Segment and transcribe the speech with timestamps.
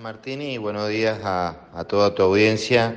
[0.00, 2.96] Martini y buenos días a, toda tu audiencia.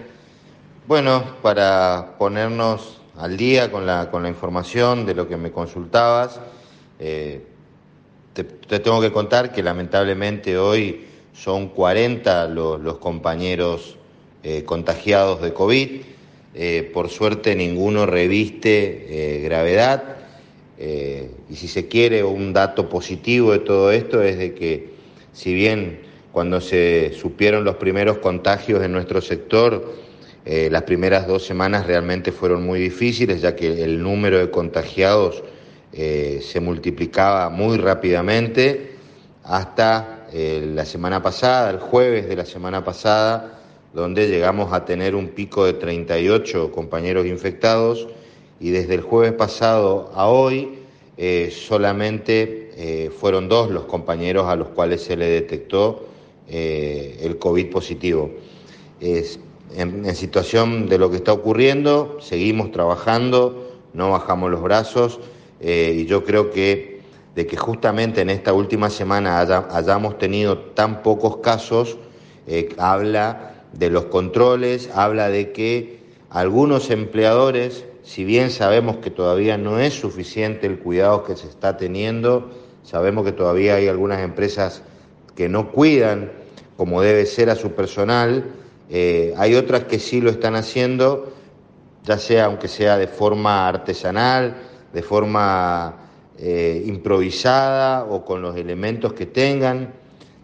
[0.87, 6.39] Bueno, para ponernos al día con la, con la información de lo que me consultabas,
[6.99, 7.43] eh,
[8.33, 13.97] te, tengo que contar que lamentablemente hoy son 40 los, compañeros
[14.43, 16.01] eh, contagiados de COVID.
[16.55, 20.15] Eh, por suerte ninguno reviste gravedad.
[20.79, 24.93] y si se quiere, un dato positivo de todo esto es de que
[25.33, 26.06] si bien
[26.37, 29.91] cuando se supieron los primeros contagios en nuestro sector,
[30.45, 35.43] eh, las primeras dos semanas realmente fueron muy difíciles, ya que el número de contagiados
[35.93, 38.91] eh, se multiplicaba muy rápidamente
[39.45, 43.59] hasta eh, la semana pasada, el jueves de la semana pasada,
[43.95, 48.09] donde llegamos a tener un pico de 38 compañeros infectados
[48.59, 50.83] y desde el jueves pasado a hoy
[51.49, 56.09] solamente fueron dos los compañeros a los cuales se le detectó
[56.47, 58.31] eh, el COVID positivo.
[58.99, 59.39] Es,
[59.75, 65.19] en, situación de lo que está ocurriendo, seguimos trabajando, no bajamos los brazos
[65.59, 67.01] eh, y yo creo que
[67.35, 71.97] de que justamente en esta última semana hayamos tenido tan pocos casos,
[72.47, 75.99] eh, habla de los controles, habla de que
[76.31, 81.77] algunos empleadores, si bien sabemos que todavía no es suficiente el cuidado que se está
[81.77, 82.49] teniendo,
[82.81, 84.81] sabemos que todavía hay algunas empresas
[85.35, 86.31] que no cuidan
[86.77, 88.45] como debe ser a su personal.
[88.89, 91.33] Eh, hay otras que sí lo están haciendo,
[92.03, 94.55] ya sea aunque sea de forma artesanal,
[94.93, 95.95] de forma
[96.37, 99.93] eh, improvisada o con los elementos que tengan.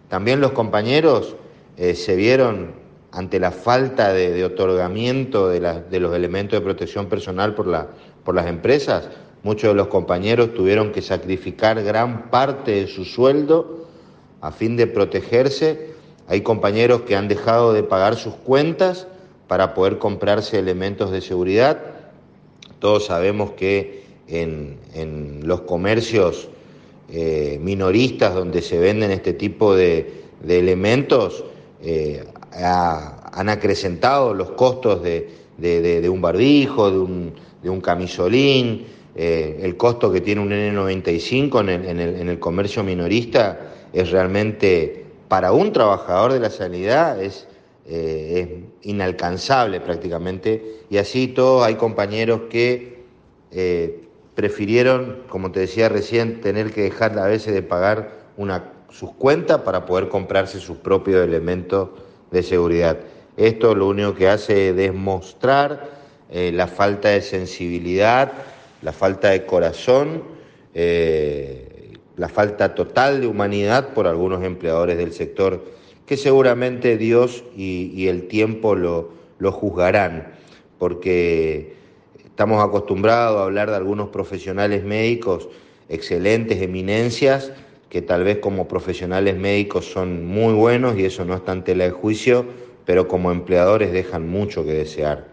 [0.08, 1.36] También los compañeros
[1.76, 2.72] eh, se vieron
[3.12, 5.60] ante la falta de, otorgamiento de,
[6.00, 7.88] los elementos de protección personal por,
[8.24, 9.08] por las empresas.
[9.44, 13.86] Muchos de los compañeros tuvieron que sacrificar gran parte de su sueldo
[14.40, 15.93] a fin de protegerse
[16.26, 19.06] hay compañeros que han dejado de pagar sus cuentas
[19.48, 21.78] para poder comprarse elementos de seguridad.
[22.78, 24.78] Todos sabemos que en,
[25.42, 26.48] los comercios
[27.10, 31.44] eh, minoristas donde se venden este tipo de, elementos
[31.82, 36.90] eh, han acrecentado los costos de, un barbijo,
[37.62, 42.82] de un, camisolín, eh, el costo que tiene un N95 en el, en el comercio
[42.82, 45.03] minorista es realmente
[45.34, 47.48] para un trabajador de la sanidad es,
[47.86, 50.84] eh, inalcanzable prácticamente.
[50.90, 53.02] Y así todos hay compañeros que
[53.50, 54.04] eh,
[54.36, 58.12] prefirieron, como te decía recién, tener que dejar a veces de pagar
[58.90, 61.88] sus cuentas para poder comprarse sus propios elementos
[62.30, 62.98] de seguridad.
[63.36, 65.90] Esto lo único que hace es demostrar
[66.30, 68.30] eh, la falta de sensibilidad,
[68.82, 70.22] la falta de corazón
[72.16, 75.64] la falta total de humanidad por algunos empleadores del sector,
[76.06, 80.34] que seguramente Dios y, el tiempo lo, lo juzgarán,
[80.78, 81.74] porque
[82.24, 85.48] estamos acostumbrados a hablar de algunos profesionales médicos,
[85.88, 87.52] excelentes eminencias,
[87.88, 91.84] que tal vez como profesionales médicos son muy buenos y eso no está en tela
[91.84, 92.44] de juicio,
[92.84, 95.28] pero como empleadores dejan mucho que desear.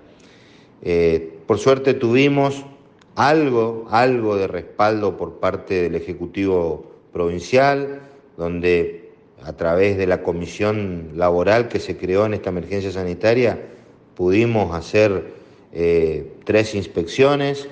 [0.83, 2.63] Eh, por suerte tuvimos
[3.15, 8.01] algo, algo de respaldo por parte del Ejecutivo Provincial,
[8.37, 9.11] donde
[9.43, 13.59] a través de la comisión laboral que se creó en esta emergencia sanitaria
[14.15, 15.33] pudimos hacer
[15.73, 17.67] eh, tres inspecciones.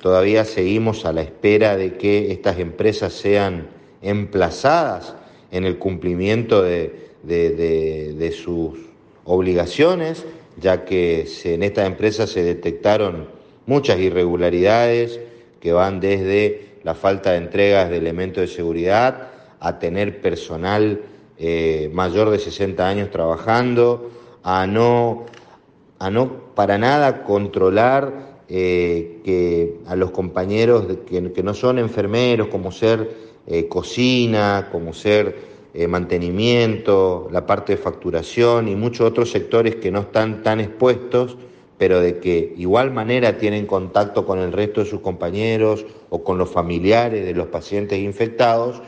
[0.00, 3.68] Todavía seguimos a la espera de que estas empresas sean
[4.00, 5.14] emplazadas
[5.50, 8.78] en el cumplimiento de, de sus
[9.24, 10.24] obligaciones,
[10.60, 13.28] ya que en estas empresas se detectaron
[13.66, 15.20] muchas irregularidades
[15.60, 19.28] que van desde la falta de entregas de elementos de seguridad
[19.60, 21.00] a tener personal
[21.38, 24.10] eh, mayor de 60 años trabajando,
[24.42, 25.26] a no,
[25.98, 32.48] a no para nada controlar eh, que a los compañeros que, que, no son enfermeros,
[32.48, 33.16] como ser
[33.46, 35.52] eh, cocina, como ser
[35.88, 41.38] mantenimiento, la parte de facturación y muchos otros sectores que no están tan expuestos,
[41.82, 46.38] pero de que igual manera tienen contacto con el resto de sus compañeros o con
[46.38, 48.80] los familiares de los pacientes infectados,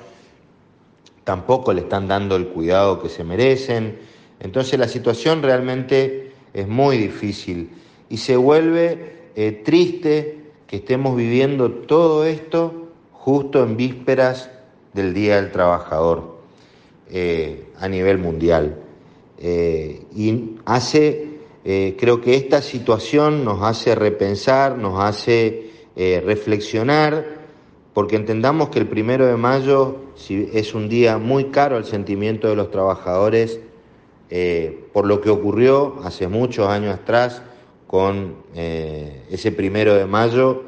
[1.25, 3.99] tampoco le están dando el cuidado que se merecen.
[4.39, 7.71] Entonces la situación realmente es muy difícil
[8.09, 14.53] y se vuelve eh, triste que estemos viviendo todo esto justo en vísperas
[14.93, 16.39] del Día del Trabajador
[17.11, 18.77] eh, a nivel mundial.
[19.39, 21.34] Eh, y hace,
[21.65, 27.45] creo que esta situación nos hace repensar, nos hace reflexionar,
[27.95, 29.97] porque entendamos que el primero de mayo
[30.29, 33.61] es un día muy caro al sentimiento de los trabajadores,
[34.31, 37.43] eh, por lo que ocurrió hace muchos años atrás
[37.87, 40.65] con eh, ese primero de mayo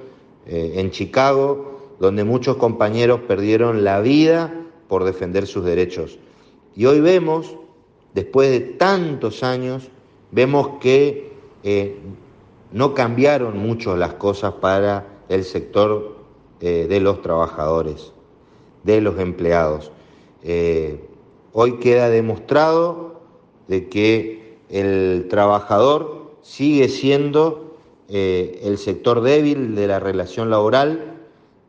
[0.46, 4.54] eh, en Chicago, donde muchos compañeros perdieron la vida
[4.88, 6.18] por defender sus derechos.
[6.76, 7.56] Y hoy vemos,
[8.14, 9.90] después de tantos años,
[10.30, 11.32] vemos que
[12.72, 16.16] no cambiaron mucho las cosas para el sector
[16.60, 18.12] de los trabajadores,
[18.84, 19.90] de los empleados.
[21.52, 23.20] hoy queda demostrado
[23.68, 27.76] de que el trabajador sigue siendo
[28.08, 31.14] eh, el sector débil de la relación laboral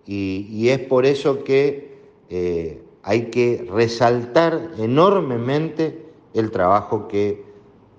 [0.06, 1.98] y, es por eso que
[2.30, 7.44] eh, hay que resaltar enormemente el trabajo que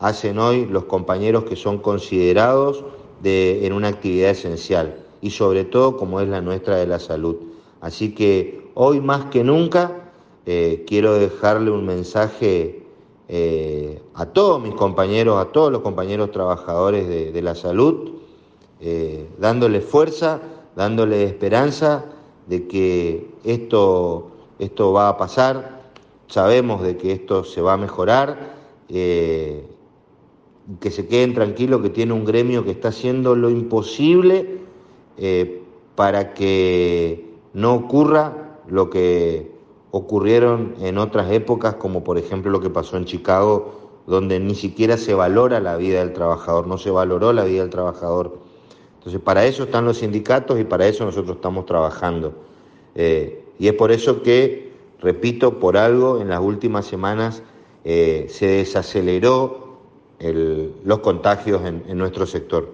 [0.00, 2.84] hacen hoy los compañeros que son considerados
[3.22, 7.36] de, en una actividad esencial y sobre todo como es la nuestra de la salud.
[7.80, 10.10] Así que hoy más que nunca
[10.46, 12.82] eh, quiero dejarle un mensaje
[13.30, 18.12] eh, a todos mis compañeros, a todos los compañeros trabajadores de, la salud,
[18.80, 20.40] eh, dándole fuerza,
[20.74, 22.06] dándole esperanza
[22.46, 25.82] de que esto, esto va a pasar,
[26.28, 28.54] sabemos de que esto se va a mejorar,
[28.88, 29.66] eh,
[30.80, 34.58] que se queden tranquilos que tiene un gremio que está haciendo lo imposible
[35.94, 39.50] para que no ocurra lo que
[39.90, 44.96] ocurrieron en otras épocas, como por ejemplo lo que pasó en Chicago, donde ni siquiera
[44.96, 48.38] se valora la vida del trabajador, no se valoró la vida del trabajador.
[48.98, 52.34] Entonces, para eso están los sindicatos y para eso nosotros estamos trabajando.
[52.94, 57.42] Eh, y es por eso que, repito, por algo en las últimas semanas
[57.84, 59.67] eh, se desaceleró
[60.20, 62.72] los contagios en nuestro sector.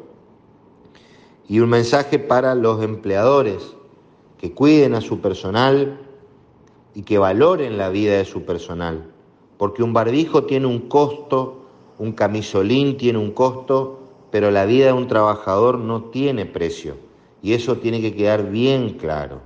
[1.48, 3.74] Y un mensaje para los empleadores,
[4.38, 6.00] que cuiden a su personal,
[6.94, 9.04] y que valoren la vida de su personal,
[9.58, 11.66] porque un barbijo tiene un costo,
[11.98, 14.00] un camisolín tiene un costo,
[14.30, 16.96] pero la vida de un trabajador no tiene precio
[17.42, 19.40] y eso tiene que quedar bien claro.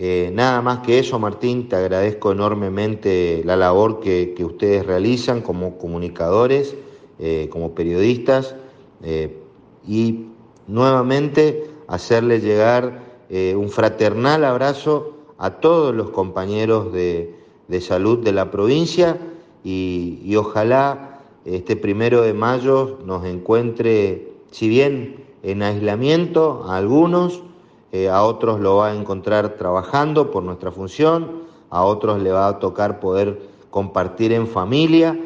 [0.00, 5.76] Eh, nada más que eso, Martín, te agradezco enormemente la labor que, ustedes realizan como
[5.76, 6.76] comunicadores,
[7.18, 8.54] eh, como periodistas,
[9.02, 9.36] eh,
[9.84, 10.26] y
[10.68, 17.34] nuevamente hacerle llegar un fraternal abrazo a todos los compañeros de,
[17.80, 19.18] salud de la provincia
[19.62, 27.42] y, ojalá este primero de mayo nos encuentre, si bien en aislamiento a algunos,
[27.92, 32.48] eh, a otros lo va a encontrar trabajando por nuestra función, a otros le va
[32.48, 33.40] a tocar poder
[33.70, 35.18] compartir en familia,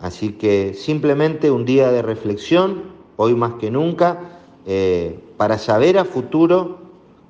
[0.00, 6.04] así que simplemente un día de reflexión, hoy más que nunca, eh, para saber a
[6.04, 6.78] futuro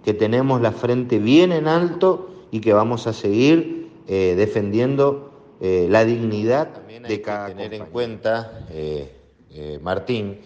[0.04, 5.86] que tenemos la frente bien en alto y que vamos a seguir eh, defendiendo eh,
[5.88, 10.40] la dignidad de cada que tener en cuenta, eh, Martín,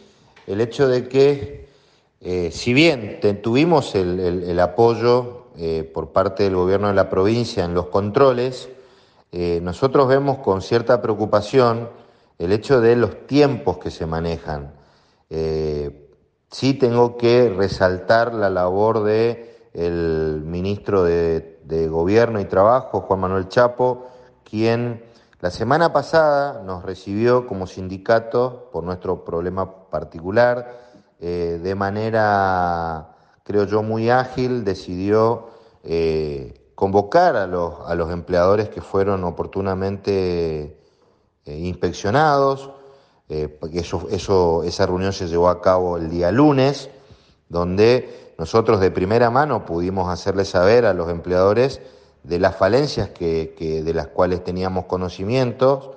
[0.47, 1.68] el hecho de que
[2.21, 5.47] si bien tuvimos el, apoyo
[5.93, 8.69] por parte del gobierno de la provincia en los controles,
[9.33, 11.89] nosotros vemos con cierta preocupación
[12.39, 14.73] el hecho de los tiempos que se manejan.
[15.29, 19.49] sí tengo que resaltar la labor de
[19.79, 21.57] el ministro de,
[21.89, 24.09] Gobierno y Trabajo, Juan Manuel Chapo,
[24.43, 25.05] quien
[25.41, 30.88] la semana pasada nos recibió como sindicato por nuestro problema particular,
[31.21, 35.49] eh, de manera, creo yo, muy ágil, decidió
[35.85, 40.79] eh, convocar a los, a los empleadores que fueron oportunamente
[41.45, 42.71] eh, inspeccionados,
[43.29, 46.89] eso, eso, esa reunión se llevó a cabo el día lunes,
[47.51, 51.83] donde nosotros de primera mano pudimos hacerles saber a los empleadores
[52.23, 55.91] de las falencias que, de las cuales teníamos conocimientos.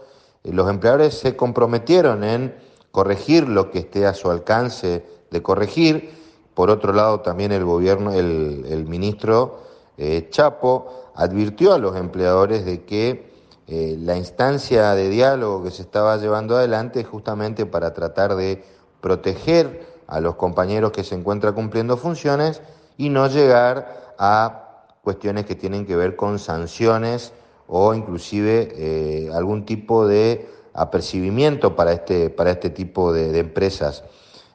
[0.43, 2.55] Los empleadores se comprometieron en
[2.91, 6.11] corregir lo que esté a su alcance de corregir.
[6.53, 9.61] Por otro lado, también el gobierno, el, ministro
[9.97, 13.31] eh, Chapo advirtió a los empleadores de que
[13.67, 18.63] eh, la instancia de diálogo que se estaba llevando adelante justamente para tratar de
[18.99, 22.61] proteger a los compañeros que se encuentran cumpliendo funciones
[22.97, 27.31] y no llegar a cuestiones que tienen que ver con sanciones
[27.67, 34.03] o inclusive eh, algún tipo de apercibimiento para este, para este tipo de, empresas.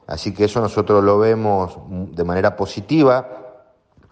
[0.05, 3.27] Así que eso nosotros lo vemos de manera positiva,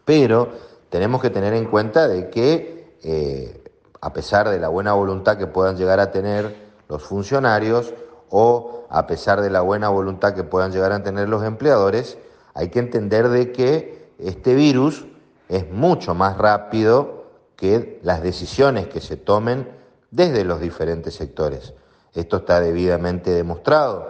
[0.03, 0.49] pero
[0.89, 3.63] tenemos que tener en cuenta de que eh,
[4.01, 6.55] a pesar de la buena voluntad que puedan llegar a tener
[6.89, 7.93] los funcionarios
[8.29, 12.17] o a pesar de la buena voluntad que puedan llegar a tener los empleadores,
[12.53, 15.05] hay que entender de que este virus
[15.49, 19.69] es mucho más rápido que las decisiones que se tomen
[20.11, 21.73] desde los diferentes sectores.
[22.15, 24.07] Esto está debidamente demostrado.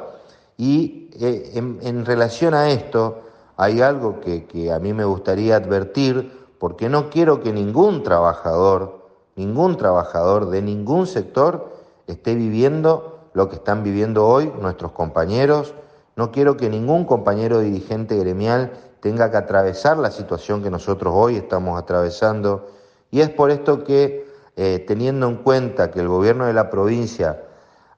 [0.58, 3.22] Y eh, en, relación a esto,
[3.58, 9.76] hay algo que, a mí me gustaría advertir, porque no quiero que ningún trabajador, ningún
[9.76, 11.74] trabajador de ningún sector
[12.08, 15.74] esté viviendo lo que están viviendo hoy nuestros compañeros.
[16.16, 18.72] No quiero que ningún compañero dirigente gremial
[19.02, 22.68] tenga que atravesar la situación que nosotros hoy estamos atravesando.
[23.12, 27.45] Y es por esto que, eh, teniendo en cuenta que el gobierno de la provincia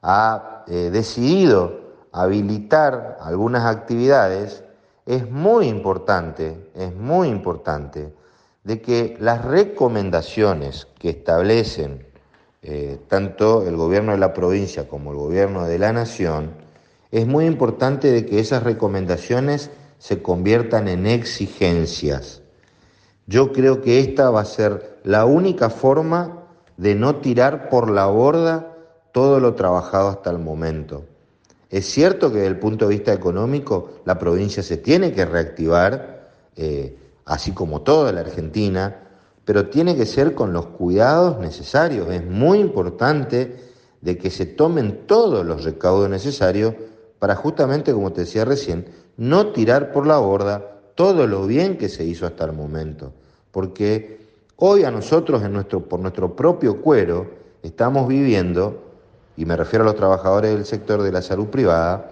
[0.01, 4.63] ha eh, decidido habilitar algunas actividades,
[5.05, 8.13] es muy importante, es muy importante
[8.63, 12.05] de que las recomendaciones que establecen
[12.61, 16.51] eh, tanto el gobierno de la provincia como el gobierno de la nación,
[17.11, 22.41] es muy importante de que esas recomendaciones se conviertan en exigencias.
[23.25, 26.43] Yo creo que esta va a ser la única forma
[26.77, 28.76] de no tirar por la borda
[29.17, 31.05] todo lo trabajado hasta el momento.
[31.71, 36.29] Es cierto que desde el punto de vista económico la provincia se tiene que reactivar,
[36.55, 36.95] eh,
[37.25, 39.07] así como toda la Argentina,
[39.43, 42.11] pero tiene que ser con los cuidados necesarios.
[42.11, 43.55] Es muy importante
[44.01, 46.75] de que se tomen todos los recaudos necesarios
[47.17, 48.85] para justamente, como te decía recién,
[49.17, 53.13] no tirar por la borda todo lo bien que se hizo hasta el momento,
[53.49, 57.31] porque hoy a nosotros en por nuestro propio cuero
[57.63, 58.83] estamos viviendo,
[59.37, 62.09] y me refiero a los trabajadores del sector de la salud privada,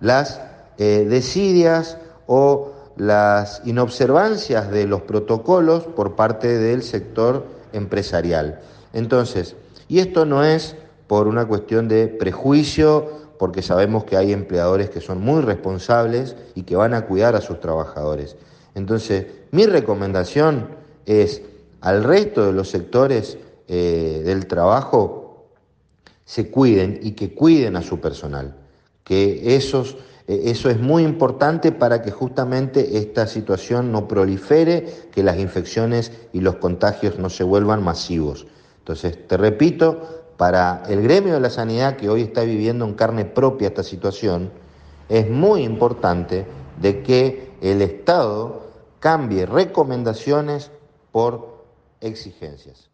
[0.00, 0.40] las
[0.78, 8.60] eh, desidias o las inobservancias de los protocolos por parte del sector empresarial.
[8.92, 9.56] Entonces,
[9.88, 10.76] y esto no es
[11.08, 16.62] por una cuestión de prejuicio porque sabemos que hay empleadores que son muy responsables y
[16.62, 18.36] que van a cuidar a sus trabajadores.
[18.74, 20.68] Entonces, mi recomendación
[21.06, 21.42] es
[21.80, 25.19] al resto de los sectores eh, del trabajo
[26.30, 28.54] se cuiden y que cuiden a su personal,
[29.02, 29.96] que esos,
[30.28, 36.12] eh, eso es muy importante para que justamente esta situación no prolifere, que las infecciones
[36.32, 38.46] y los contagios no se vuelvan masivos.
[38.78, 43.24] Entonces, te repito, para el gremio de la sanidad que hoy está viviendo en carne
[43.24, 44.52] propia esta situación,
[45.08, 46.46] es muy importante
[46.80, 48.68] de que el Estado
[49.00, 50.70] cambie recomendaciones
[51.10, 51.64] por
[52.00, 52.89] exigencias.